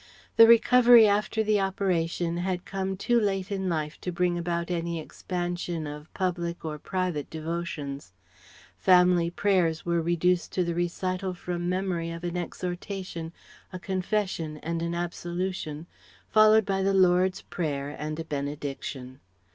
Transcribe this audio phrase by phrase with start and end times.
[0.35, 4.99] The recovery after the operation had come too late in life to bring about any
[4.99, 8.11] expansion of public or private devotions.
[8.79, 13.31] Family prayers were reduced to the recital from memory of an exhortation,
[13.71, 15.85] a confession, and an absolution,
[16.27, 19.19] followed by the Lord's Prayer and a benediction.